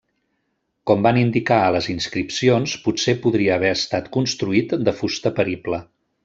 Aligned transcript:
Com 0.91 1.03
van 1.07 1.19
indicar 1.23 1.59
a 1.65 1.75
les 1.75 1.89
inscripcions 1.93 2.73
potser 2.87 3.15
podria 3.27 3.55
haver 3.59 3.71
estat 3.75 4.09
construït 4.17 4.75
de 4.89 4.95
fusta 5.03 5.35
perible. 5.43 5.83